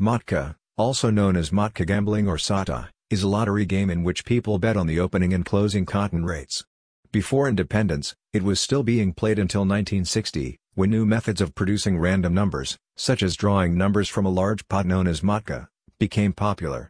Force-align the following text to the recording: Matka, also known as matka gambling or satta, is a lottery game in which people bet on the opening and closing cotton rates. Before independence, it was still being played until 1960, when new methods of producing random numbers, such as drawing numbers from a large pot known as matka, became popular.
Matka, 0.00 0.56
also 0.76 1.08
known 1.08 1.36
as 1.36 1.52
matka 1.52 1.86
gambling 1.86 2.26
or 2.26 2.36
satta, 2.36 2.88
is 3.10 3.22
a 3.22 3.28
lottery 3.28 3.64
game 3.64 3.90
in 3.90 4.02
which 4.02 4.24
people 4.24 4.58
bet 4.58 4.76
on 4.76 4.88
the 4.88 4.98
opening 4.98 5.32
and 5.32 5.46
closing 5.46 5.86
cotton 5.86 6.24
rates. 6.24 6.64
Before 7.12 7.48
independence, 7.48 8.12
it 8.32 8.42
was 8.42 8.58
still 8.58 8.82
being 8.82 9.12
played 9.12 9.38
until 9.38 9.60
1960, 9.60 10.58
when 10.74 10.90
new 10.90 11.06
methods 11.06 11.40
of 11.40 11.54
producing 11.54 11.96
random 11.96 12.34
numbers, 12.34 12.76
such 12.96 13.22
as 13.22 13.36
drawing 13.36 13.78
numbers 13.78 14.08
from 14.08 14.26
a 14.26 14.30
large 14.30 14.66
pot 14.66 14.84
known 14.84 15.06
as 15.06 15.22
matka, 15.22 15.68
became 16.00 16.32
popular. 16.32 16.82